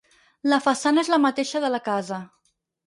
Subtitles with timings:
[0.53, 2.21] La façana és la mateixa de la casa.